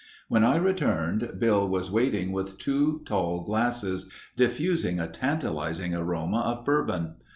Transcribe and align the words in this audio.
When 0.29 0.43
I 0.43 0.55
returned 0.55 1.33
Bill 1.37 1.69
was 1.69 1.91
waiting 1.91 2.31
with 2.31 2.57
two 2.57 3.03
tall 3.05 3.41
glasses, 3.41 4.09
diffusing 4.35 4.99
a 4.99 5.07
tantalizing 5.07 5.93
aroma 5.93 6.39
of 6.39 6.65
bourbon. 6.65 7.17